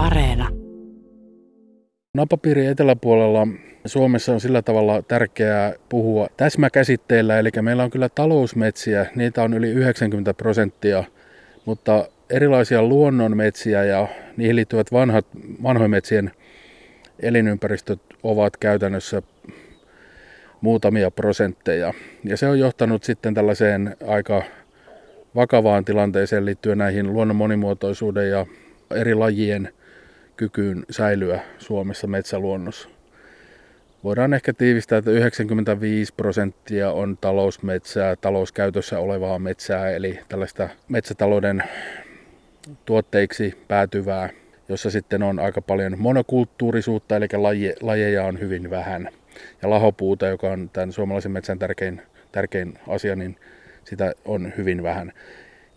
[0.00, 0.48] Areena.
[2.14, 3.46] Napapiirin eteläpuolella
[3.86, 9.70] Suomessa on sillä tavalla tärkeää puhua täsmäkäsitteillä, eli meillä on kyllä talousmetsiä, niitä on yli
[9.70, 11.04] 90 prosenttia,
[11.64, 15.26] mutta erilaisia luonnonmetsiä ja niihin liittyvät vanhat,
[15.62, 16.30] vanhojen metsien
[17.22, 19.22] elinympäristöt ovat käytännössä
[20.60, 21.94] muutamia prosentteja.
[22.24, 24.42] Ja se on johtanut sitten tällaiseen aika
[25.34, 28.46] vakavaan tilanteeseen liittyen näihin luonnon monimuotoisuuden ja
[28.94, 29.72] eri lajien
[30.40, 32.88] kykyyn säilyä Suomessa metsäluonnossa.
[34.04, 41.62] Voidaan ehkä tiivistää, että 95 prosenttia on talousmetsää, talouskäytössä olevaa metsää, eli tällaista metsätalouden
[42.84, 44.28] tuotteiksi päätyvää,
[44.68, 47.26] jossa sitten on aika paljon monokulttuurisuutta, eli
[47.80, 49.08] lajeja on hyvin vähän.
[49.62, 53.36] Ja lahopuuta, joka on tämän suomalaisen metsän tärkein, tärkein asia, niin
[53.84, 55.12] sitä on hyvin vähän.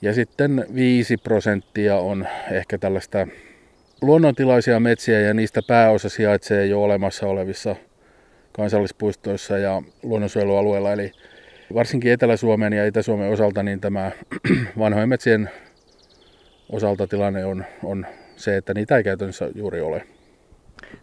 [0.02, 3.28] Ja sitten 5 prosenttia on ehkä tällaista
[4.02, 7.76] luonnontilaisia metsiä ja niistä pääosa sijaitsee jo olemassa olevissa
[8.52, 10.94] kansallispuistoissa ja luonnonsuojelualueilla.
[10.94, 11.12] Eli
[11.74, 14.12] varsinkin Etelä-Suomen ja Itä-Suomen osalta niin tämä
[14.80, 15.50] vanhojen metsien
[16.70, 20.08] osalta tilanne on, on se, että niitä ei käytännössä juuri ole.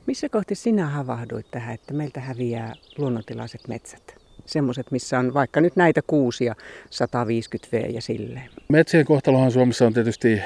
[0.07, 4.21] Missä kohti sinä havahduit tähän, että meiltä häviää luonnontilaiset metsät?
[4.47, 6.55] Semmoiset, missä on vaikka nyt näitä kuusia,
[6.91, 8.51] 150 V ja silleen.
[8.69, 10.43] Metsien kohtalohan Suomessa on tietysti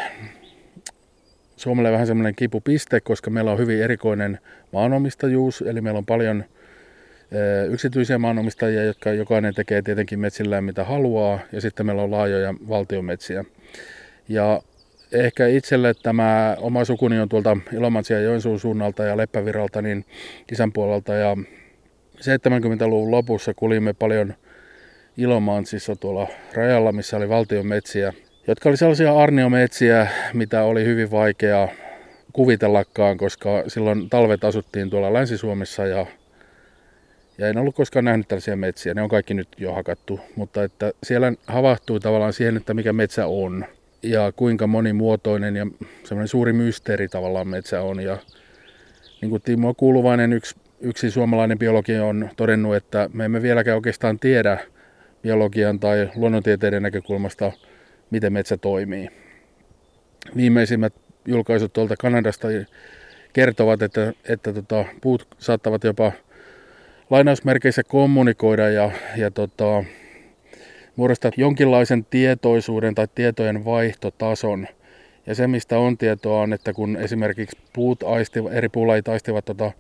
[1.57, 4.39] Suomelle vähän semmoinen kipupiste, koska meillä on hyvin erikoinen
[4.73, 6.45] maanomistajuus, eli meillä on paljon
[7.71, 13.45] yksityisiä maanomistajia, jotka jokainen tekee tietenkin metsillään mitä haluaa, ja sitten meillä on laajoja valtionmetsiä.
[14.29, 14.63] Ja
[15.13, 20.05] ehkä itselle tämä oma sukuni on tuolta Ilomantsin ja Joensuun suunnalta ja Leppäviralta, niin
[20.53, 21.37] isän puolelta, ja
[22.17, 24.35] 70-luvun lopussa kulimme paljon
[25.17, 28.13] Ilomantsissa tuolla rajalla, missä oli valtion metsiä,
[28.47, 31.69] jotka oli sellaisia arniometsiä, mitä oli hyvin vaikea
[32.33, 36.07] kuvitellakaan, koska silloin talvet asuttiin tuolla Länsi-Suomessa ja,
[37.39, 38.95] ja en ollut koskaan nähnyt tällaisia metsiä.
[38.95, 43.27] Ne on kaikki nyt jo hakattu, mutta että siellä havahtui tavallaan siihen, että mikä metsä
[43.27, 43.65] on
[44.03, 45.67] ja kuinka monimuotoinen ja
[46.05, 48.01] semmoinen suuri mysteeri tavallaan metsä on.
[48.01, 48.19] Ja
[49.21, 54.19] niin kuin Timo Kuuluvainen, yksi, yksi suomalainen biologi on todennut, että me emme vieläkään oikeastaan
[54.19, 54.59] tiedä
[55.23, 57.53] biologian tai luonnontieteiden näkökulmasta–
[58.11, 59.09] miten metsä toimii.
[60.37, 60.95] Viimeisimmät
[61.27, 62.49] julkaisut tuolta Kanadasta
[63.33, 66.13] kertovat, että, että tota, puut saattavat jopa
[67.11, 69.85] lainausmerkeissä kommunikoida ja, ja tota,
[70.97, 74.67] muodostaa jonkinlaisen tietoisuuden tai tietojen vaihtotason.
[75.27, 79.73] Ja se, mistä on tietoa, on, että kun esimerkiksi puut aistivat, eri puulajit aistivat tota,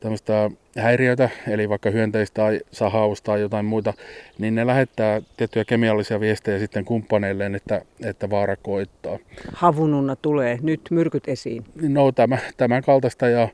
[0.00, 3.94] tämmöistä häiriötä, eli vaikka hyönteistä tai sahaus tai jotain muita,
[4.38, 9.18] niin ne lähettää tiettyjä kemiallisia viestejä sitten kumppaneilleen, että, että vaara koittaa.
[9.52, 11.64] Havununna tulee nyt myrkyt esiin.
[11.82, 13.48] No tämä, tämän kaltaista ja,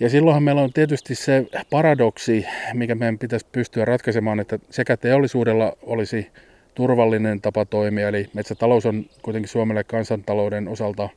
[0.00, 5.72] ja silloinhan meillä on tietysti se paradoksi, mikä meidän pitäisi pystyä ratkaisemaan, että sekä teollisuudella
[5.82, 6.30] olisi
[6.74, 11.08] turvallinen tapa toimia, eli metsätalous on kuitenkin Suomelle kansantalouden osalta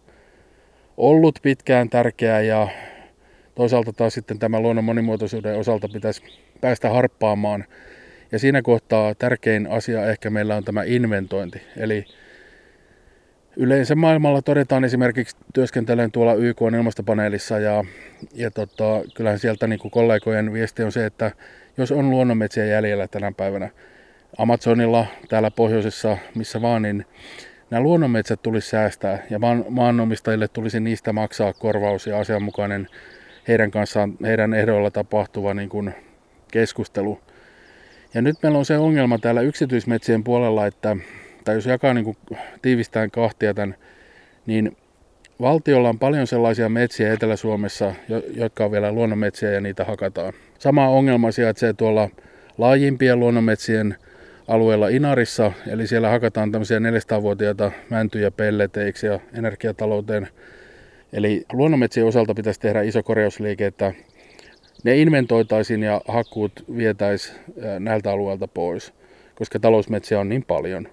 [0.97, 2.67] ollut pitkään tärkeää ja
[3.55, 6.23] Toisaalta taas sitten tämä luonnon monimuotoisuuden osalta pitäisi
[6.61, 7.65] päästä harppaamaan.
[8.31, 11.61] Ja siinä kohtaa tärkein asia ehkä meillä on tämä inventointi.
[11.77, 12.05] Eli
[13.55, 17.85] yleensä maailmalla todetaan esimerkiksi työskentelen tuolla YK ilmastopaneelissa ja,
[18.33, 21.31] ja tota, kyllähän sieltä niin kuin kollegojen viesti on se, että
[21.77, 23.69] jos on luonnonmetsiä jäljellä tänä päivänä
[24.37, 27.05] Amazonilla, täällä pohjoisessa, missä vaan, niin
[27.69, 32.87] nämä luonnonmetsät tulisi säästää ja maan, maanomistajille tulisi niistä maksaa korvaus ja asianmukainen
[33.47, 35.93] heidän kanssaan, heidän ehdoilla tapahtuva niin kuin
[36.51, 37.19] keskustelu.
[38.13, 40.97] Ja nyt meillä on se ongelma täällä yksityismetsien puolella, että,
[41.43, 42.17] tai jos jakaa niin kuin
[42.61, 43.75] tiivistään kahtia tämän,
[44.45, 44.77] niin
[45.41, 47.93] valtiolla on paljon sellaisia metsiä Etelä-Suomessa,
[48.35, 50.33] jotka on vielä luonnonmetsiä ja niitä hakataan.
[50.59, 52.09] Sama ongelma sijaitsee tuolla
[52.57, 53.95] laajimpien luonnonmetsien
[54.47, 60.27] alueella Inarissa, eli siellä hakataan tämmöisiä 400-vuotiaita mäntyjä pelleteiksi ja energiatalouteen
[61.13, 63.93] Eli luonnonmetsien osalta pitäisi tehdä iso korjausliike, että
[64.83, 67.33] ne inventoitaisiin ja hakkuut vietäisi
[67.79, 68.93] näiltä alueilta pois,
[69.35, 70.87] koska talousmetsiä on niin paljon.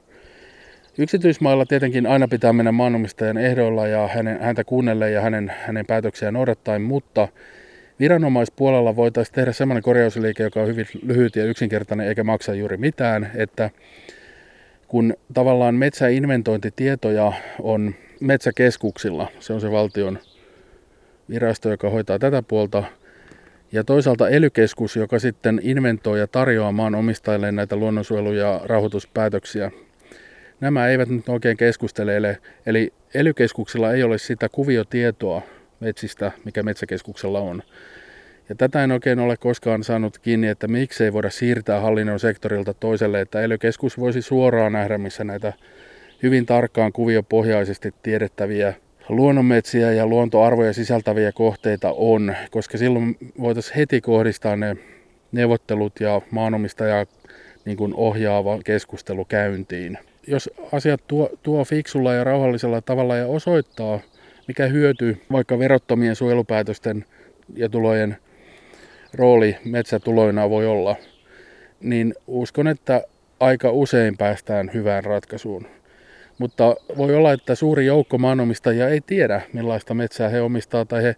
[0.98, 6.34] Yksityismailla tietenkin aina pitää mennä maanomistajan ehdoilla ja hänen, häntä kuunnelle ja hänen, hänen päätöksiään
[6.34, 7.28] noudattaen, mutta
[8.00, 13.30] viranomaispuolella voitaisiin tehdä sellainen korjausliike, joka on hyvin lyhyt ja yksinkertainen eikä maksa juuri mitään,
[13.34, 13.70] että
[14.88, 17.32] kun tavallaan metsäinventointitietoja
[17.62, 19.28] on metsäkeskuksilla.
[19.40, 20.18] Se on se valtion
[21.30, 22.84] virasto, joka hoitaa tätä puolta.
[23.72, 29.70] Ja toisaalta elykeskus, joka sitten inventoi ja tarjoaa maan omistajille näitä luonnonsuojelu- ja rauhoituspäätöksiä.
[30.60, 32.38] nämä eivät nyt oikein keskustele.
[32.66, 33.32] Eli ely
[33.94, 35.42] ei ole sitä kuviotietoa
[35.80, 37.62] metsistä, mikä metsäkeskuksella on.
[38.48, 42.74] Ja tätä en oikein ole koskaan saanut kiinni, että miksi ei voida siirtää hallinnon sektorilta
[42.74, 43.56] toiselle, että ely
[43.98, 45.52] voisi suoraan nähdä, missä näitä
[46.22, 48.74] hyvin tarkkaan kuviopohjaisesti tiedettäviä
[49.08, 54.76] luonnonmetsiä ja luontoarvoja sisältäviä kohteita on, koska silloin voitaisiin heti kohdistaa ne
[55.32, 57.06] neuvottelut ja maanomistaja
[57.64, 59.98] niin kuin ohjaava keskustelu käyntiin.
[60.26, 64.00] Jos asiat tuo, tuo fiksulla ja rauhallisella tavalla ja osoittaa,
[64.48, 67.04] mikä hyöty vaikka verottomien suojelupäätösten
[67.54, 68.16] ja tulojen
[69.14, 70.96] rooli metsätuloina voi olla,
[71.80, 73.02] niin uskon, että
[73.40, 75.66] aika usein päästään hyvään ratkaisuun.
[76.38, 81.16] Mutta voi olla, että suuri joukko maanomistajia ei tiedä, millaista metsää he omistaa, tai he,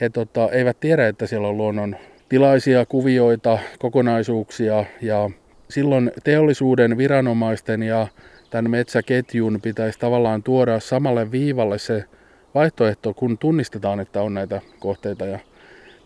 [0.00, 1.96] he tota, eivät tiedä, että siellä on luonnon
[2.28, 5.30] tilaisia kuvioita, kokonaisuuksia, ja
[5.68, 8.06] silloin teollisuuden, viranomaisten ja
[8.50, 12.04] tämän metsäketjun pitäisi tavallaan tuoda samalle viivalle se
[12.54, 15.26] vaihtoehto, kun tunnistetaan, että on näitä kohteita.
[15.26, 15.38] Ja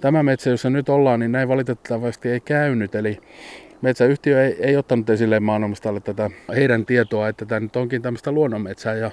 [0.01, 2.95] tämä metsä, jossa nyt ollaan, niin näin valitettavasti ei käynyt.
[2.95, 3.19] Eli
[3.85, 8.95] metsäyhtiö ei, ei ottanut esille maanomistajalle tätä heidän tietoa, että tämä nyt onkin tämmöistä luonnonmetsää
[8.95, 9.11] ja,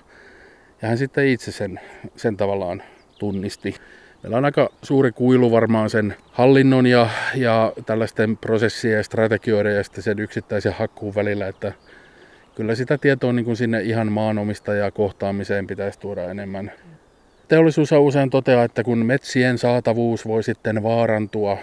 [0.81, 1.79] ja hän sitten itse sen,
[2.15, 2.83] sen tavallaan
[3.19, 3.75] tunnisti.
[4.23, 9.83] Meillä on aika suuri kuilu varmaan sen hallinnon ja, ja tällaisten prosessien ja strategioiden ja
[9.83, 11.71] sitten sen yksittäisen hakkuun välillä, että
[12.55, 16.71] kyllä sitä tietoa niin kuin sinne ihan maanomistaja kohtaamiseen pitäisi tuoda enemmän.
[17.47, 21.57] Teollisuus usein toteaa, että kun metsien saatavuus voi sitten vaarantua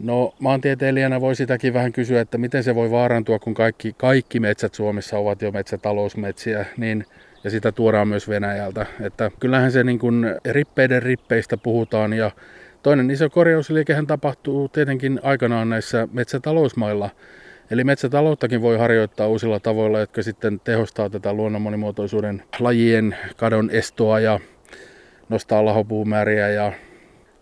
[0.00, 4.74] No maantieteilijänä voi sitäkin vähän kysyä, että miten se voi vaarantua, kun kaikki, kaikki metsät
[4.74, 7.04] Suomessa ovat jo metsätalousmetsiä, niin,
[7.44, 8.86] ja sitä tuodaan myös Venäjältä.
[9.00, 12.30] Että kyllähän se niin kuin rippeiden rippeistä puhutaan ja
[12.82, 17.10] toinen iso korjausliikehän tapahtuu tietenkin aikanaan näissä metsätalousmailla.
[17.70, 24.20] Eli metsätalouttakin voi harjoittaa uusilla tavoilla, jotka sitten tehostaa tätä luonnon monimuotoisuuden lajien kadon estoa
[24.20, 24.40] ja
[25.28, 26.72] nostaa lahopuumääriä ja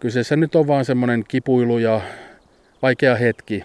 [0.01, 2.01] kyseessä nyt on vaan semmoinen kipuilu ja
[2.85, 3.65] vaikea hetki.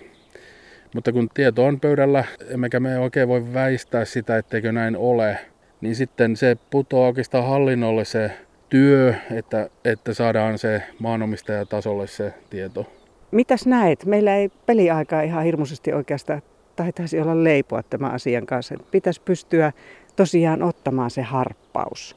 [0.96, 5.38] Mutta kun tieto on pöydällä, emmekä me oikein voi väistää sitä, etteikö näin ole,
[5.82, 8.32] niin sitten se putoaa oikeastaan hallinnolle se
[8.70, 12.86] työ, että, että saadaan se maanomistajatasolle se tieto.
[13.32, 14.06] Mitäs näet?
[14.06, 16.42] Meillä ei peliaikaa ihan hirmuisesti oikeastaan
[16.76, 18.76] taitaisi olla leipoa tämän asian kanssa.
[18.92, 19.72] Pitäisi pystyä
[20.16, 22.16] tosiaan ottamaan se harppaus.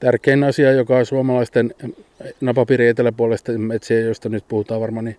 [0.00, 1.74] Tärkein asia, joka on suomalaisten
[2.40, 5.16] napapiiri eteläpuolisten metsien, joista nyt puhutaan varmaan, niin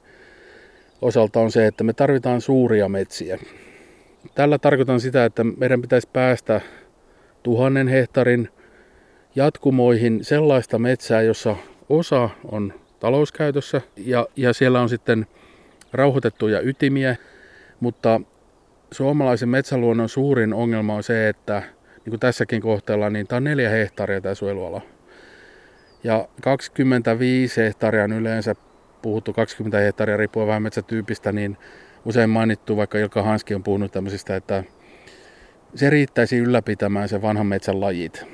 [1.06, 3.38] osalta on se, että me tarvitaan suuria metsiä.
[4.36, 6.62] Tällä tarkoitan sitä, että meidän pitäisi päästä
[7.44, 8.50] tuhannen hehtarin
[9.36, 11.56] jatkumoihin sellaista metsää, jossa
[11.90, 15.28] osa on talouskäytössä ja, ja siellä on sitten
[15.94, 17.16] rauhoitettuja ytimiä,
[17.80, 18.22] mutta
[18.92, 21.64] suomalaisen metsäluonnon suurin ongelma on se, että
[21.96, 24.82] niin kuin tässäkin kohteella, niin tämä on neljä hehtaaria tämä suojeluala.
[26.04, 28.56] Ja 25 hehtaaria on yleensä
[29.06, 31.58] puhuttu 20 hehtaaria riippuen vähän metsätyypistä, niin
[32.06, 34.64] usein mainittu, vaikka Ilka Hanski on puhunut tämmöisistä, että
[35.76, 38.26] se riittäisi ylläpitämään se vanhan metsän lajit.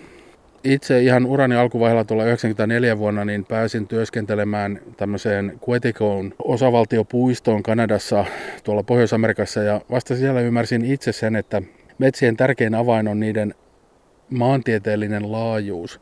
[0.63, 8.25] Itse ihan urani alkuvaiheella tuolla 94 vuonna niin pääsin työskentelemään tämmöiseen Queticoon osavaltiopuistoon Kanadassa
[8.63, 11.61] tuolla Pohjois-Amerikassa ja vasta siellä ymmärsin itse sen, että
[11.97, 13.53] metsien tärkein avain on niiden
[14.29, 16.01] maantieteellinen laajuus.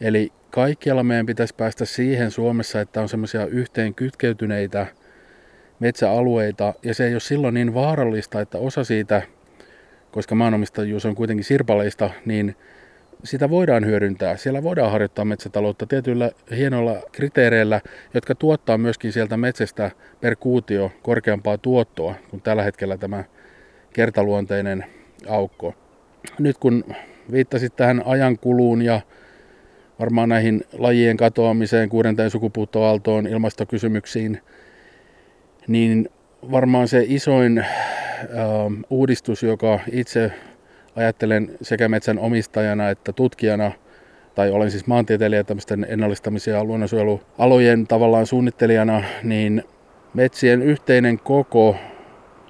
[0.00, 4.86] Eli kaikkialla meidän pitäisi päästä siihen Suomessa, että on semmoisia yhteen kytkeytyneitä
[5.80, 9.22] metsäalueita, ja se ei ole silloin niin vaarallista, että osa siitä,
[10.10, 12.56] koska maanomistajuus on kuitenkin sirpaleista, niin
[13.24, 14.36] sitä voidaan hyödyntää.
[14.36, 17.80] Siellä voidaan harjoittaa metsätaloutta tietyillä hienoilla kriteereillä,
[18.14, 23.24] jotka tuottaa myöskin sieltä metsästä per kuutio korkeampaa tuottoa kuin tällä hetkellä tämä
[23.92, 24.84] kertaluonteinen
[25.28, 25.74] aukko.
[26.38, 26.84] Nyt kun
[27.32, 29.00] viittasit tähän ajankuluun ja
[30.02, 34.40] varmaan näihin lajien katoamiseen, kuudenteen sukupuuttoaaltoon, ilmastokysymyksiin,
[35.68, 36.08] niin
[36.50, 37.66] varmaan se isoin äh,
[38.90, 40.32] uudistus, joka itse
[40.96, 43.72] ajattelen sekä metsän omistajana että tutkijana,
[44.34, 49.64] tai olen siis maantieteilijä tämmöisten ennallistamisia ja luonnonsuojelualojen tavallaan suunnittelijana, niin
[50.14, 51.76] metsien yhteinen koko,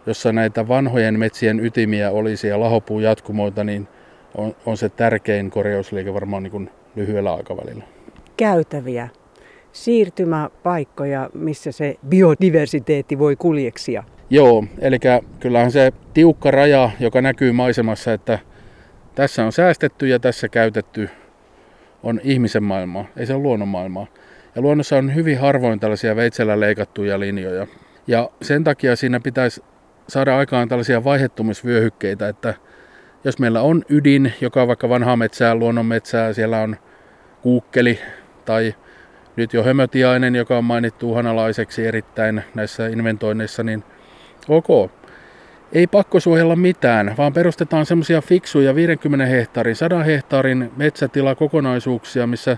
[0.06, 3.88] jossa näitä vanhojen metsien ytimiä olisi ja lahopuujatkumoita, niin
[4.34, 7.84] on, on se tärkein korjausliike varmaan niin kuin lyhyellä aikavälillä.
[8.36, 9.08] Käytäviä,
[9.72, 14.04] siirtymäpaikkoja, missä se biodiversiteetti voi kuljeksia.
[14.30, 14.98] Joo, eli
[15.40, 18.38] kyllähän se tiukka raja, joka näkyy maisemassa, että
[19.14, 21.10] tässä on säästetty ja tässä käytetty,
[22.02, 24.06] on ihmisen maailmaa, ei se ole luonnon maailmaa.
[24.54, 27.66] Ja luonnossa on hyvin harvoin tällaisia veitsellä leikattuja linjoja.
[28.06, 29.62] Ja sen takia siinä pitäisi
[30.08, 32.54] saada aikaan tällaisia vaihettumisvyöhykkeitä, että
[33.24, 36.76] Jos meillä on ydin, joka on vaikka vanhaa metsää, luonnonmetsää, siellä on
[37.42, 37.98] kuukkeli
[38.44, 38.74] tai
[39.36, 43.84] nyt jo hömötiainen, joka on mainittu uhanalaiseksi erittäin näissä inventoinneissa, niin
[44.48, 44.90] ok.
[45.72, 52.56] Ei pakko suojella mitään, vaan perustetaan semmoisia fiksuja 50 hehtaarin, 100 hehtaarin metsätilakokonaisuuksia, missä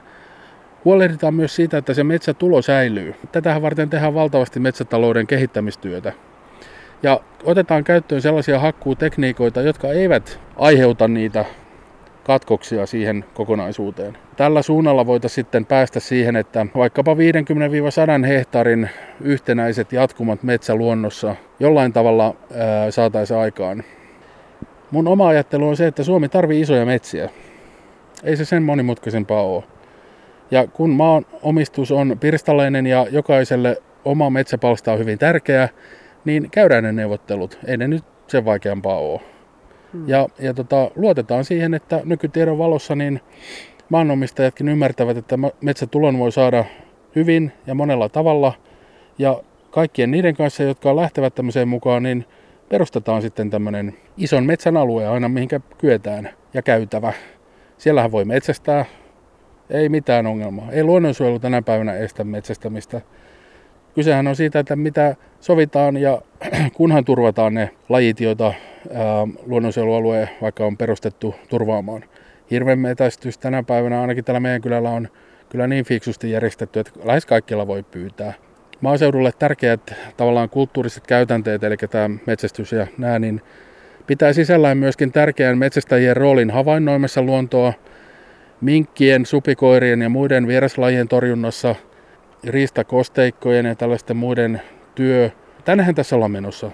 [0.85, 3.15] huolehditaan myös siitä, että se metsätulo säilyy.
[3.33, 6.13] Tätähän varten tehdään valtavasti metsätalouden kehittämistyötä.
[7.05, 11.45] Ja otetaan käyttöön sellaisia hakkuutekniikoita, jotka eivät aiheuta niitä
[12.25, 14.19] katkoksia siihen kokonaisuuteen.
[14.37, 17.15] Tällä suunnalla voitaisiin sitten päästä siihen, että vaikkapa
[18.23, 22.35] 50-100 hehtaarin yhtenäiset jatkumat metsäluonnossa jollain tavalla
[22.91, 23.85] saataisiin aikaan.
[24.91, 27.31] Mun oma ajattelu on se, että Suomi tarvii isoja metsiä.
[28.23, 29.65] Ei se sen monimutkaisempaa ole.
[30.51, 35.69] Ja kun maan omistus on pirstaleinen ja jokaiselle oma metsäpalsta on hyvin tärkeä,
[36.25, 37.59] niin käydään ne neuvottelut.
[37.67, 39.21] Ei ne nyt sen vaikeampaa ole.
[39.93, 40.09] Hmm.
[40.09, 43.21] Ja, ja tota, luotetaan siihen, että nykytiedon valossa niin
[43.89, 46.65] maanomistajatkin ymmärtävät, että metsätulon voi saada
[47.17, 48.53] hyvin ja monella tavalla.
[49.19, 52.25] Ja kaikkien niiden kanssa, jotka lähtevät tämmöiseen mukaan, niin
[52.69, 57.13] perustetaan sitten tämmöinen ison metsän alue aina, mihinkä kyetään ja käytävä.
[57.79, 58.85] Siellähän voi metsästää,
[59.71, 60.71] ei mitään ongelmaa.
[60.73, 63.01] Ei luonnonsuojelu tänä päivänä estä metsästämistä.
[63.95, 66.23] Kysehän on siitä, että mitä sovitaan ja
[66.77, 68.55] kunhan turvataan ne lajit, joita
[69.47, 72.05] luonnonsuojelualue vaikka on perustettu turvaamaan.
[72.51, 75.09] Hirven metästys tänä päivänä ainakin täällä meidän kylällä on
[75.49, 78.33] kyllä niin fiksusti järjestetty, että lähes kaikkialla voi pyytää.
[78.81, 83.41] Maaseudulle tärkeät tavallaan kulttuuriset käytänteet, eli tämä metsästys ja nämä, niin
[84.07, 87.73] pitää sisällään myöskin tärkeän metsästäjien roolin havainnoimassa luontoa,
[88.61, 91.75] minkkien, supikoirien ja muiden vieraslajien torjunnassa,
[92.47, 94.63] riistakosteikkojen ja tällaisten muiden
[94.95, 95.31] työ.
[95.65, 96.71] Tännehän tässä ollaan menossa.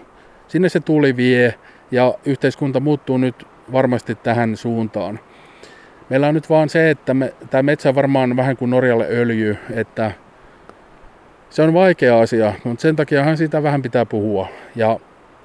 [0.49, 1.55] Sinne se tuli vie
[1.91, 5.21] ja yhteiskunta muuttuu nyt varmasti tähän suuntaan.
[6.11, 10.13] Meillä on nyt vaan se, että me, tämä metsä varmaan vähän kuin Norjalle öljy, että
[11.51, 14.49] se on vaikea asia, mutta sen takiahan siitä vähän pitää puhua.
[14.77, 15.01] Ja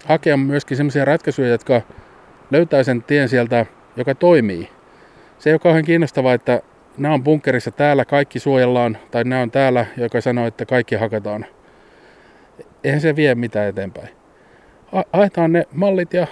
[0.06, 1.82] hakea myöskin sellaisia ratkaisuja, jotka
[2.52, 3.66] löytää sen tien sieltä,
[3.96, 4.70] joka toimii.
[5.40, 6.62] Se ei ole kauhean kiinnostavaa, että
[6.98, 11.46] nämä on bunkkerissa täällä, kaikki suojellaan, tai nämä on täällä, joka sanoo, että kaikki hakataan.
[12.84, 14.10] Eihän se vie mitään eteenpäin.
[15.14, 16.28] Haetaan ne mallit ja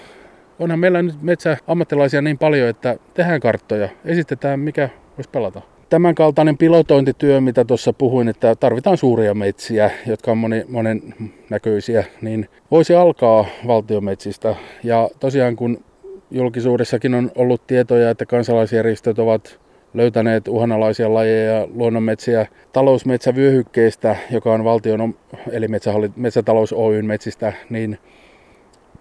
[0.60, 5.62] onhan meillä nyt metsäammattilaisia niin paljon, että tehdään karttoja, esitetään mikä voisi pelata.
[5.90, 11.02] Tämän kaltainen pilotointityö, mitä tuossa puhuin, että tarvitaan suuria metsiä, jotka on moni, monen
[11.50, 14.56] näköisiä, niin voisi alkaa valtiometsistä.
[14.84, 15.84] Ja tosiaan kun
[16.32, 19.60] julkisuudessakin on ollut tietoja, että kansalaisjärjestöt ovat
[19.94, 25.16] löytäneet uhanalaisia lajeja ja luonnonmetsiä talousmetsävyöhykkeestä, joka on valtion
[25.52, 25.68] eli
[26.16, 27.98] metsätalous Oyn metsistä, niin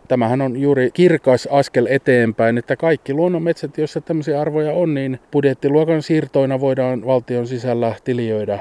[0.09, 6.03] tämähän on juuri kirkas askel eteenpäin, että kaikki luonnonmetsät, joissa tämmöisiä arvoja on, niin budjettiluokan
[6.03, 8.59] siirtoina voidaan valtion sisällä tiliöidä.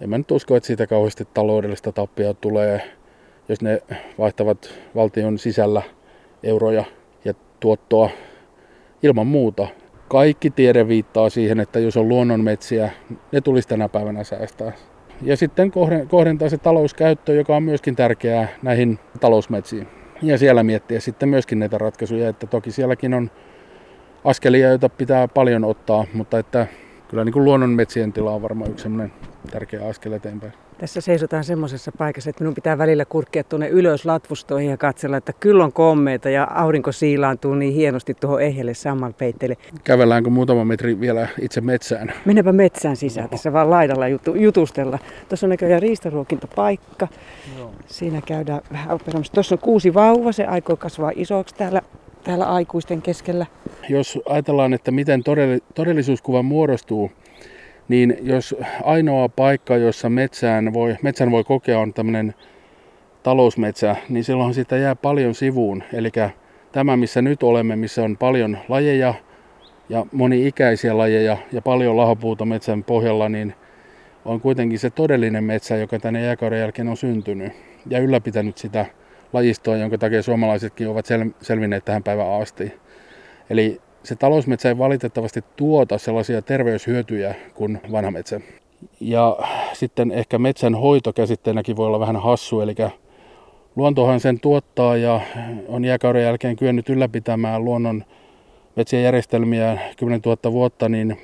[0.00, 2.82] En mä nyt usko, että siitä kauheasti taloudellista tappia tulee,
[3.48, 3.82] jos ne
[4.18, 5.82] vaihtavat valtion sisällä
[6.42, 6.84] euroja
[7.24, 8.10] ja tuottoa
[9.02, 9.68] ilman muuta.
[10.08, 12.90] Kaikki tiede viittaa siihen, että jos on luonnonmetsiä,
[13.32, 14.72] ne tulisi tänä päivänä säästää.
[15.22, 15.70] Ja sitten
[16.08, 19.88] kohdentaa se talouskäyttö, joka on myöskin tärkeää näihin talousmetsiin
[20.22, 23.30] ja siellä miettiä sitten myöskin näitä ratkaisuja, että toki sielläkin on
[24.24, 26.66] askelia, joita pitää paljon ottaa, mutta että
[27.08, 28.88] kyllä niin kuin luonnonmetsien tila on varmaan yksi
[29.50, 30.52] tärkeä askel eteenpäin.
[30.78, 35.32] Tässä seisotaan semmoisessa paikassa, että minun pitää välillä kurkkia tuonne ylös latvustoihin ja katsella, että
[35.32, 39.56] kyllä on kommeita ja aurinko siilaantuu niin hienosti tuohon ehjelle sammalpeitteelle.
[39.84, 42.12] Kävelläänkö muutama metri vielä itse metsään?
[42.24, 44.98] Mennäpä metsään sisään, tässä vaan laidalla jutu, jutustella.
[45.28, 47.08] Tuossa on näköjään riistaruokintapaikka.
[47.58, 47.72] Joo.
[47.86, 49.32] Siinä käydään vähän operoimassa.
[49.32, 51.82] Tuossa on kuusi vauva, se aikoo kasvaa isoksi täällä
[52.24, 53.46] täällä aikuisten keskellä.
[53.88, 55.22] Jos ajatellaan, että miten
[55.74, 57.10] todellisuuskuva muodostuu,
[57.88, 62.34] niin jos ainoa paikka, jossa metsään voi, metsän voi kokea on tämmöinen
[63.22, 65.82] talousmetsä, niin silloin siitä jää paljon sivuun.
[65.92, 66.10] Eli
[66.72, 69.14] tämä, missä nyt olemme, missä on paljon lajeja
[69.88, 73.54] ja moni-ikäisiä lajeja ja paljon lahopuuta metsän pohjalla, niin
[74.24, 77.52] on kuitenkin se todellinen metsä, joka tänne jääkauden jälkeen on syntynyt
[77.90, 78.86] ja ylläpitänyt sitä
[79.32, 82.72] lajistoa, jonka takia suomalaisetkin ovat sel- selvinneet tähän päivään asti.
[83.50, 88.40] Eli se talousmetsä ei valitettavasti tuota sellaisia terveyshyötyjä kuin vanha metsä.
[89.00, 89.36] Ja
[89.72, 92.74] sitten ehkä metsän hoito käsitteenäkin voi olla vähän hassu, eli
[93.76, 95.20] luontohan sen tuottaa ja
[95.68, 98.04] on jääkauden jälkeen kyennyt ylläpitämään luonnon
[98.76, 101.16] metsien järjestelmiä 10 000 vuotta, niin,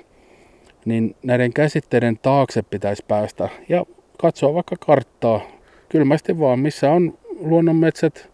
[0.84, 3.84] niin näiden käsitteiden taakse pitäisi päästä ja
[4.18, 5.40] katsoa vaikka karttaa
[5.88, 8.31] kylmästi vaan, missä on luonnonmetsät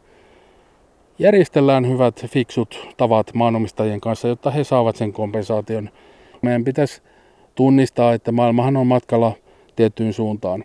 [1.19, 5.91] järjestellään hyvät, fiksut tavat maanomistajien kanssa, jotta he saavat sen kompensaation.
[6.43, 7.03] Meidän pitäisi
[7.55, 9.33] tunnistaa, että maailmahan on matkalla
[9.77, 10.65] tiettyyn suuntaan.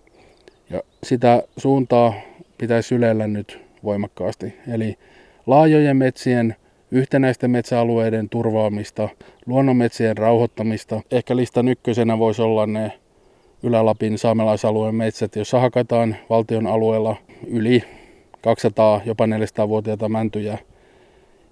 [0.69, 2.13] Ja sitä suuntaa
[2.57, 4.53] pitäisi ylellä nyt voimakkaasti.
[4.74, 4.98] Eli
[5.48, 6.55] laajojen metsien,
[6.91, 9.10] yhtenäisten metsäalueiden turvaamista,
[9.45, 11.01] luonnonmetsien rauhoittamista.
[11.12, 12.91] Ehkä listan ykkösenä voisi olla ne
[13.63, 17.15] Ylä-Lapin saamelaisalueen metsät, jossa hakataan valtion alueella
[17.48, 17.83] yli
[18.43, 20.57] 200, jopa 400-vuotiaita mäntyjä,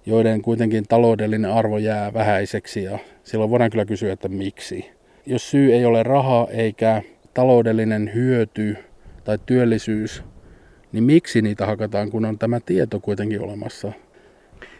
[0.06, 4.90] joiden kuitenkin taloudellinen arvo jää vähäiseksi ja silloin voidaan kyllä kysyä, että miksi.
[5.26, 7.02] Jos syy ei ole raha eikä
[7.34, 8.76] taloudellinen hyöty
[9.24, 10.22] tai työllisyys,
[10.92, 13.92] niin miksi niitä hakataan, kun on tämä tieto kuitenkin olemassa?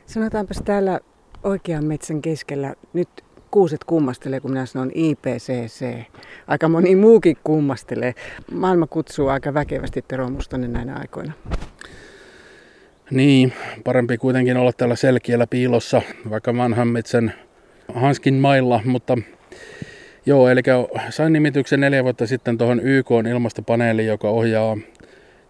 [0.07, 1.01] Sanotaanpas täällä
[1.45, 3.09] oikean metsän keskellä nyt
[3.53, 5.87] kuuset kummastelee, kun minä sanon IPCC.
[6.47, 8.15] Aika moni muukin kummastelee.
[8.53, 11.33] Maailma kutsuu aika väkevästi Tero Mustonen näinä aikoina.
[13.11, 13.53] Niin,
[13.85, 17.33] parempi kuitenkin olla täällä selkiellä piilossa, vaikka vanhan metsän
[17.95, 19.19] hanskin mailla, mutta
[20.27, 20.61] joo, eli
[21.11, 24.77] sain nimityksen neljä vuotta sitten tuohon YK ilmastopaneeliin, joka ohjaa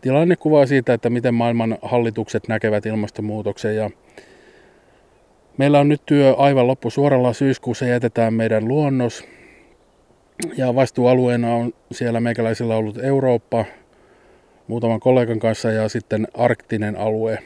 [0.00, 3.90] tilannekuvaa siitä, että miten maailman hallitukset näkevät ilmastonmuutoksen ja
[5.58, 9.24] Meillä on nyt työ aivan loppu suoralla syyskuussa jätetään meidän luonnos.
[10.56, 13.64] Ja vastuualueena on siellä meikäläisillä ollut Eurooppa
[14.66, 17.38] muutaman kollegan kanssa ja sitten arktinen alue.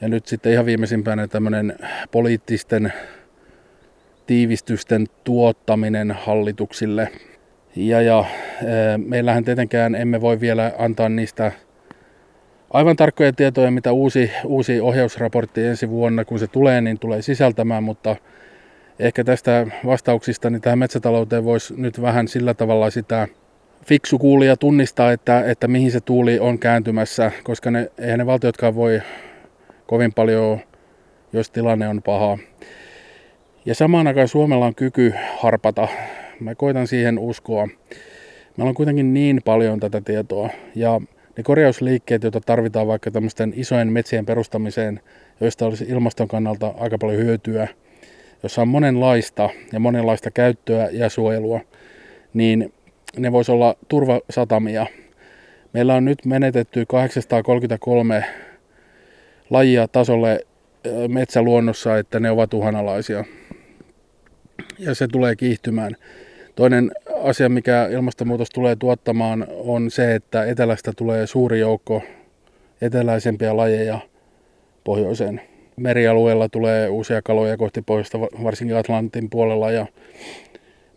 [0.00, 1.76] Ja nyt sitten ihan viimeisimpänä tämmöinen
[2.10, 2.92] poliittisten
[4.26, 7.08] tiivistysten tuottaminen hallituksille.
[7.76, 8.24] Ja, ja
[8.96, 11.52] meillähän tietenkään emme voi vielä antaa niistä
[12.70, 17.82] aivan tarkkoja tietoja, mitä uusi, uusi ohjausraportti ensi vuonna, kun se tulee, niin tulee sisältämään,
[17.84, 18.16] mutta
[18.98, 23.28] ehkä tästä vastauksista niin tähän metsätalouteen voisi nyt vähän sillä tavalla sitä
[23.86, 28.74] fiksu kuulija tunnistaa, että, että mihin se tuuli on kääntymässä, koska ne, eihän ne valtiotkaan
[28.74, 29.02] voi
[29.86, 30.58] kovin paljon,
[31.32, 32.38] jos tilanne on paha.
[33.64, 35.88] Ja samaan aikaan Suomella on kyky harpata.
[36.40, 37.68] Mä koitan siihen uskoa.
[38.56, 40.48] Meillä on kuitenkin niin paljon tätä tietoa.
[40.74, 41.00] Ja
[41.40, 45.00] ne korjausliikkeet, joita tarvitaan vaikka tämmöisten isojen metsien perustamiseen,
[45.40, 47.68] joista olisi ilmaston kannalta aika paljon hyötyä,
[48.42, 51.60] jossa on monenlaista ja monenlaista käyttöä ja suojelua,
[52.34, 52.72] niin
[53.16, 54.86] ne voisi olla turvasatamia.
[55.72, 58.24] Meillä on nyt menetetty 833
[59.50, 60.46] lajia tasolle
[61.08, 63.24] metsäluonnossa, että ne ovat uhanalaisia.
[64.78, 65.96] Ja se tulee kiihtymään.
[66.56, 66.90] Toinen
[67.22, 72.02] asia, mikä ilmastonmuutos tulee tuottamaan, on se, että etelästä tulee suuri joukko
[72.82, 73.98] eteläisempiä lajeja
[74.84, 75.40] pohjoiseen.
[75.76, 79.86] Merialueella tulee uusia kaloja kohti pohjoista, varsinkin Atlantin puolella, ja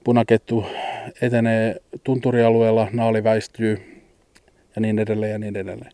[0.03, 0.65] punakettu
[1.21, 4.01] etenee tunturialueella, naali väistyy
[4.75, 5.91] ja niin edelleen ja niin edelleen.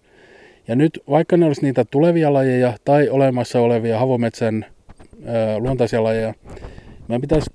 [0.68, 4.66] Ja nyt vaikka ne olisi niitä tulevia lajeja tai olemassa olevia havometsän
[5.60, 6.34] luontaisia lajeja,
[7.08, 7.50] meidän pitäisi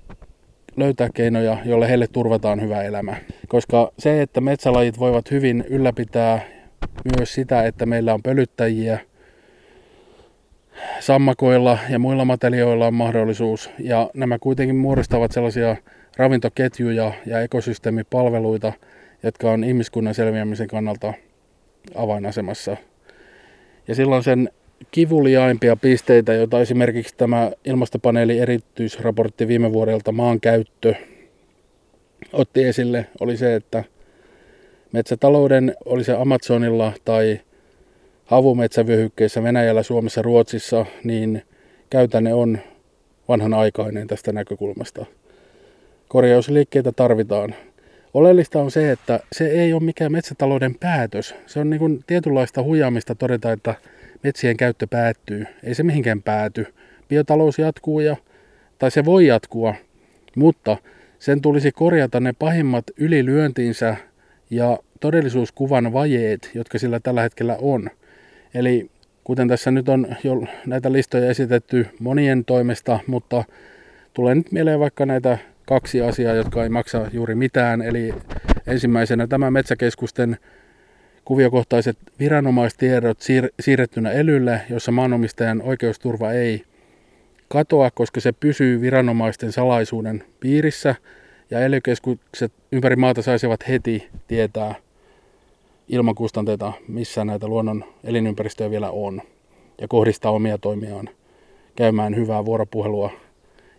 [0.77, 3.15] löytää keinoja, joille heille turvataan hyvä elämä.
[3.47, 6.41] Koska se, että metsälajit voivat hyvin ylläpitää
[7.17, 8.99] myös sitä, että meillä on pölyttäjiä,
[10.99, 13.69] sammakoilla ja muilla materiaalilla on mahdollisuus.
[13.79, 15.75] Ja nämä kuitenkin muodostavat sellaisia
[16.17, 18.73] ravintoketjuja ja ekosysteemipalveluita,
[19.23, 21.13] jotka on ihmiskunnan selviämisen kannalta
[21.95, 22.77] avainasemassa.
[23.87, 24.49] Ja silloin sen
[24.91, 30.95] kivuliaimpia pisteitä, joita esimerkiksi tämä ilmastopaneelin erityisraportti viime vuodelta maankäyttö
[32.33, 33.83] otti esille, oli se, että
[34.91, 37.39] metsätalouden, oli se Amazonilla tai
[38.25, 41.41] havumetsävyöhykkeissä Venäjällä, Suomessa, Ruotsissa, niin
[41.89, 42.59] käytänne on
[43.27, 45.05] vanhanaikainen tästä näkökulmasta.
[46.07, 47.55] Korjausliikkeitä tarvitaan.
[48.13, 51.35] Oleellista on se, että se ei ole mikään metsätalouden päätös.
[51.45, 53.75] Se on niin kuin tietynlaista huijaamista todeta, että
[54.23, 55.45] metsien käyttö päättyy.
[55.63, 56.73] Ei se mihinkään pääty.
[57.09, 58.15] Biotalous jatkuu ja,
[58.79, 59.75] tai se voi jatkua,
[60.35, 60.77] mutta
[61.19, 63.95] sen tulisi korjata ne pahimmat ylilyöntinsä
[64.49, 67.89] ja todellisuuskuvan vajeet, jotka sillä tällä hetkellä on.
[68.53, 68.89] Eli
[69.23, 73.43] kuten tässä nyt on jo näitä listoja esitetty monien toimesta, mutta
[74.13, 77.81] tulee nyt mieleen vaikka näitä kaksi asiaa, jotka ei maksa juuri mitään.
[77.81, 78.13] Eli
[78.67, 80.37] ensimmäisenä tämä metsäkeskusten
[81.25, 86.63] kuviokohtaiset viranomaistiedot siir- siirrettynä elylle, jossa maanomistajan oikeusturva ei
[87.47, 90.95] katoa, koska se pysyy viranomaisten salaisuuden piirissä
[91.51, 94.75] ja elykeskukset ympäri maata saisivat heti tietää
[95.87, 99.21] ilman kustanteita, missä näitä luonnon elinympäristöjä vielä on
[99.81, 101.09] ja kohdistaa omia toimiaan
[101.75, 103.11] käymään hyvää vuoropuhelua.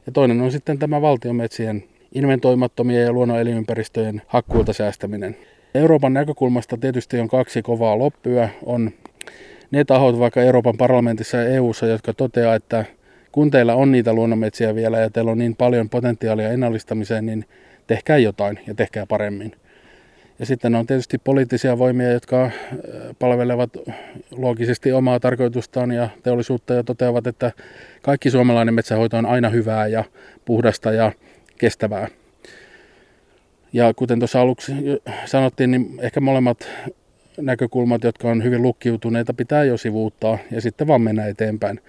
[0.06, 5.37] Ja toinen on sitten tämä valtiometsien inventoimattomia ja luonnon elinympäristöjen hakkuilta säästäminen.
[5.76, 8.48] Euroopan näkökulmasta tietysti on kaksi kovaa loppyä.
[8.66, 8.90] On
[9.70, 12.84] ne tahot vaikka Euroopan parlamentissa ja EU:ssa, jotka toteaa, että
[13.32, 17.44] kun teillä on niitä luonnonmetsiä vielä ja teillä on niin paljon potentiaalia ennallistamiseen, niin
[17.86, 19.52] tehkää jotain ja tehkää paremmin.
[20.38, 22.52] Ja sitten on tietysti poliittisia voimia, jotka äh,
[23.18, 23.70] palvelevat
[24.30, 27.52] loogisesti omaa tarkoitustaan ja teollisuutta ja toteavat, että
[28.02, 30.04] kaikki suomalainen metsähoito on aina hyvää ja
[30.44, 31.12] puhdasta ja
[31.58, 32.08] kestävää.
[33.72, 34.72] Ja kuten tuossa aluksi
[35.24, 36.68] sanottiin, niin ehkä molemmat
[37.40, 41.81] näkökulmat, jotka on hyvin lukkiutuneita, pitää jo sivuuttaa ja sitten vaan mennä eteenpäin.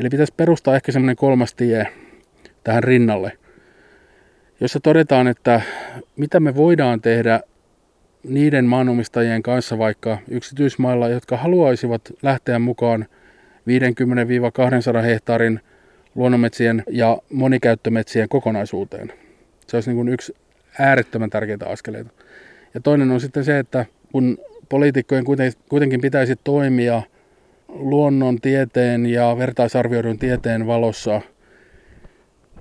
[0.00, 1.86] Eli pitäisi perustaa ehkä semmoinen kolmas tie
[2.64, 3.32] tähän rinnalle,
[4.60, 5.60] jossa todetaan, että
[6.16, 7.40] mitä me voidaan tehdä
[8.28, 13.06] niiden maanomistajien kanssa vaikka yksityismailla, jotka haluaisivat lähteä mukaan
[15.00, 15.60] 50-200 hehtaarin
[16.14, 19.12] luonnonmetsien ja monikäyttömetsien kokonaisuuteen.
[19.66, 20.34] Se olisi niin kuin yksi
[20.78, 22.10] äärettömän tärkeitä askeleita.
[22.74, 25.24] Ja toinen on sitten se, että kun poliitikkojen
[25.68, 27.02] kuitenkin pitäisi toimia
[27.68, 31.20] luonnon tieteen ja vertaisarvioidun tieteen valossa,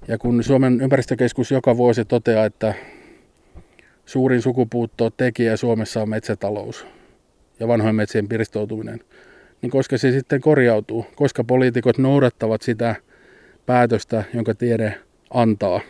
[0.07, 2.73] ja kun Suomen ympäristökeskus joka vuosi toteaa, että
[4.05, 6.85] suurin sukupuutto tekijä Suomessa on metsätalous
[7.59, 8.99] ja vanhojen metsien pirstoutuminen,
[9.61, 12.95] niin koska se sitten korjautuu, koska poliitikot noudattavat sitä
[13.65, 14.95] päätöstä, jonka tiede
[15.29, 15.81] antaa.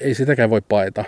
[0.00, 1.04] Ei sitäkään voi paeta.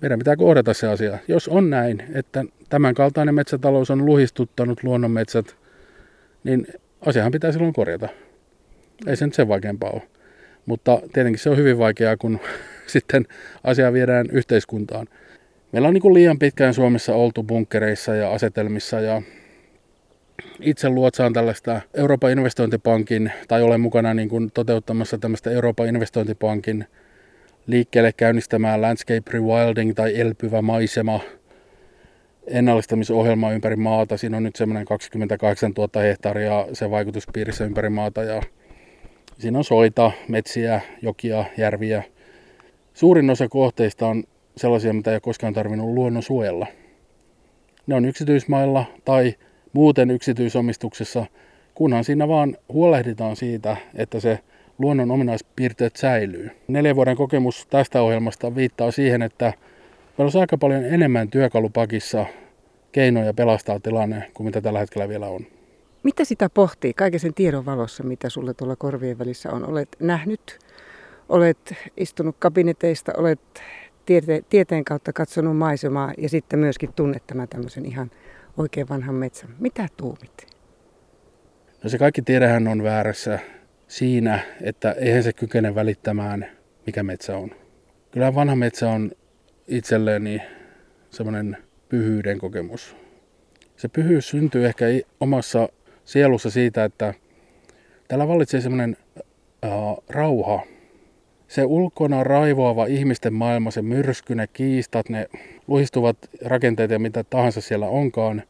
[0.00, 1.18] Meidän pitää kohdata se asia.
[1.28, 5.56] Jos on näin, että tämän kaltainen metsätalous on luhistuttanut luonnonmetsät,
[6.44, 6.66] niin
[7.06, 8.08] asiahan pitää silloin korjata.
[9.06, 10.02] Ei se nyt sen vaikeampaa ole.
[10.66, 12.40] Mutta tietenkin se on hyvin vaikeaa, kun
[12.86, 13.26] sitten
[13.64, 15.06] asia viedään yhteiskuntaan.
[15.72, 19.22] Meillä on niin liian pitkään Suomessa oltu bunkkereissa ja asetelmissa ja
[20.60, 26.86] itse luotsaan tällaista Euroopan investointipankin, tai olen mukana niin kuin toteuttamassa tämmöistä Euroopan investointipankin
[27.66, 31.20] liikkeelle käynnistämään landscape rewilding tai elpyvä maisema
[32.46, 34.16] ennallistamisohjelma ympäri maata.
[34.16, 38.42] Siinä on nyt semmoinen 28 000 hehtaaria se vaikutuspiirissä ympäri maata ja
[39.38, 42.02] siinä on soita, metsiä, jokia, järviä.
[42.94, 44.24] Suurin osa kohteista on
[44.56, 46.66] sellaisia, mitä ei ole koskaan tarvinnut luonnon suojella.
[47.86, 49.34] Ne on yksityismailla tai
[49.72, 51.26] muuten yksityisomistuksessa,
[51.74, 54.38] kunhan siinä vaan huolehditaan siitä, että se
[54.78, 56.50] luonnon ominaispiirteet säilyy.
[56.68, 59.52] Neljän vuoden kokemus tästä ohjelmasta viittaa siihen, että
[60.18, 62.26] meillä on aika paljon enemmän työkalupakissa
[62.92, 65.46] keinoja pelastaa tilanne kuin mitä tällä hetkellä vielä on.
[66.02, 69.68] Mitä sitä pohtii kaiken sen tiedon valossa, mitä sulle tuolla korvien välissä on?
[69.68, 70.58] Olet nähnyt,
[71.28, 73.40] olet istunut kabineteista, olet
[74.06, 78.10] tiete, tieteen kautta katsonut maisemaa ja sitten myöskin tunnet tämän tämmöisen ihan
[78.56, 79.50] oikein vanhan metsän.
[79.58, 80.46] Mitä tuumit?
[81.84, 83.38] No se kaikki tiedehän on väärässä
[83.92, 86.46] siinä, että eihän se kykene välittämään,
[86.86, 87.50] mikä metsä on.
[88.10, 89.10] Kyllä vanha metsä on
[89.68, 90.42] itselleni
[91.10, 91.56] semmoinen
[91.88, 92.96] pyhyyden kokemus.
[93.76, 94.84] Se pyhyys syntyy ehkä
[95.20, 95.68] omassa
[96.04, 97.14] sielussa siitä, että
[98.08, 98.96] täällä vallitsee semmoinen
[99.64, 99.70] äh,
[100.08, 100.62] rauha,
[101.48, 105.28] se ulkona raivoava ihmisten maailma, se myrsky, ne kiistat, ne
[105.66, 108.42] luhistuvat rakenteet ja mitä tahansa siellä onkaan,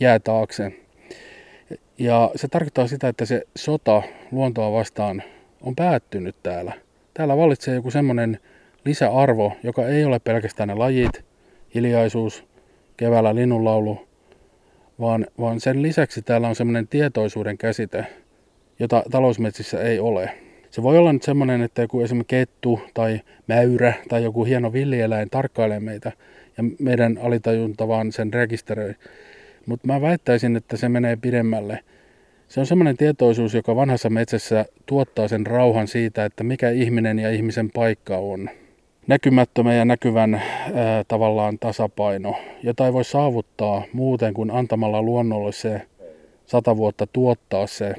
[0.00, 0.72] jää taakse.
[1.98, 5.22] Ja se tarkoittaa sitä, että se sota luontoa vastaan
[5.60, 6.72] on päättynyt täällä.
[7.14, 8.38] Täällä vallitsee joku semmoinen
[8.84, 11.24] lisäarvo, joka ei ole pelkästään ne lajit,
[11.74, 12.44] hiljaisuus,
[12.96, 14.08] keväällä linnunlaulu,
[15.00, 18.06] vaan, vaan sen lisäksi täällä on semmoinen tietoisuuden käsite,
[18.78, 20.30] jota talousmetsissä ei ole.
[20.70, 25.30] Se voi olla nyt semmoinen, että joku esimerkiksi kettu tai mäyrä tai joku hieno villieläin
[25.30, 26.12] tarkkailee meitä
[26.56, 28.94] ja meidän alitajunta vaan sen rekisteröi.
[29.66, 31.78] Mutta mä väittäisin, että se menee pidemmälle.
[32.48, 37.30] Se on semmoinen tietoisuus, joka vanhassa metsässä tuottaa sen rauhan siitä, että mikä ihminen ja
[37.30, 38.50] ihmisen paikka on.
[39.06, 45.82] Näkymättömän ja näkyvän ää, tavallaan tasapaino, jota ei voi saavuttaa muuten kuin antamalla luonnolle se
[46.46, 47.94] sata vuotta tuottaa se,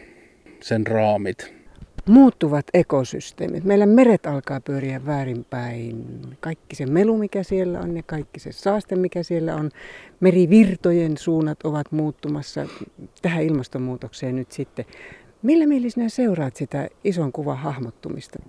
[0.62, 1.63] sen raamit
[2.08, 3.64] muuttuvat ekosysteemit.
[3.64, 6.06] Meillä meret alkaa pyöriä väärinpäin.
[6.40, 9.70] Kaikki se melu, mikä siellä on ja kaikki se saaste, mikä siellä on.
[10.20, 12.66] Merivirtojen suunnat ovat muuttumassa
[13.22, 14.86] tähän ilmastonmuutokseen nyt sitten.
[15.42, 18.40] Millä mielin seuraat sitä ison kuvan hahmottumista?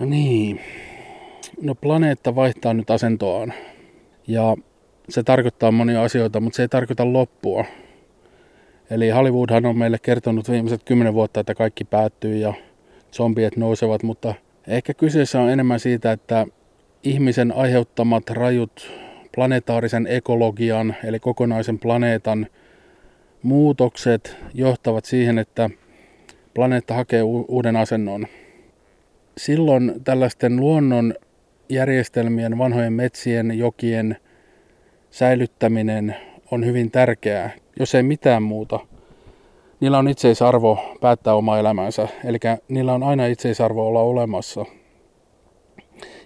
[0.00, 0.60] Niin.
[1.62, 3.52] No planeetta vaihtaa nyt asentoaan.
[4.26, 4.56] Ja
[5.08, 7.64] se tarkoittaa monia asioita, mutta se ei tarkoita loppua.
[8.90, 12.54] Eli Hollywoodhan on meille kertonut viimeiset kymmenen vuotta, että kaikki päättyy ja
[13.14, 14.34] zombiet nousevat, mutta
[14.66, 16.46] ehkä kyseessä on enemmän siitä, että
[17.02, 18.90] ihmisen aiheuttamat rajut
[19.34, 22.46] planetaarisen ekologian, eli kokonaisen planeetan
[23.42, 25.70] muutokset johtavat siihen, että
[26.54, 28.26] planeetta hakee uuden asennon.
[29.38, 31.14] Silloin tällaisten luonnon
[31.68, 34.16] järjestelmien, vanhojen metsien, jokien
[35.10, 36.16] säilyttäminen
[36.50, 38.80] on hyvin tärkeää, jos ei mitään muuta,
[39.80, 44.64] niillä on itseisarvo päättää oma elämänsä, eli niillä on aina itseisarvo olla olemassa.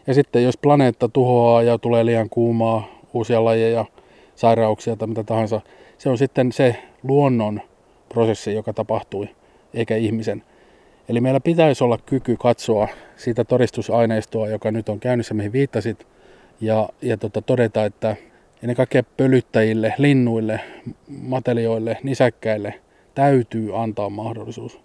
[0.07, 3.85] Ja sitten jos planeetta tuhoaa ja tulee liian kuumaa, uusia lajeja,
[4.35, 5.61] sairauksia tai mitä tahansa,
[5.99, 7.61] se on sitten se luonnon
[8.09, 9.29] prosessi, joka tapahtui,
[9.75, 10.43] eikä ihmisen.
[11.09, 16.07] Eli meillä pitäisi olla kyky katsoa sitä todistusaineistoa, joka nyt on käynnissä, mihin viittasit,
[16.61, 18.17] ja, ja tota, todeta, että
[18.63, 20.61] ennen kaikkea pölyttäjille, linnuille,
[21.09, 22.75] matelioille, nisäkkäille
[23.18, 24.81] täytyy antaa mahdollisuus.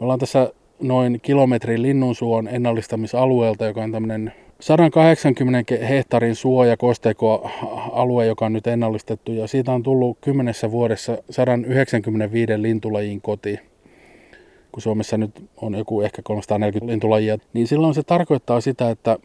[0.00, 8.52] ollaan tässä noin kilometrin linnunsuon ennallistamisalueelta, joka on tämmöinen 180 hehtaarin suoja kosteikoalue, joka on
[8.52, 13.58] nyt ennallistettu, ja siitä on tullut kymmenessä vuodessa 195 lintulajin koti
[14.72, 19.18] kun Suomessa nyt on joku ehkä 340 lintulajia, niin silloin se tarkoittaa sitä, että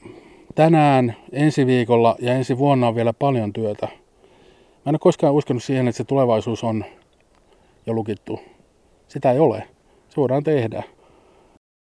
[0.55, 3.85] tänään, ensi viikolla ja ensi vuonna on vielä paljon työtä.
[3.85, 6.85] Mä en ole koskaan uskonut siihen, että se tulevaisuus on
[7.89, 8.39] jo lukittu.
[9.08, 9.67] Sitä ei ole.
[10.10, 10.84] Se voidaan tehdä.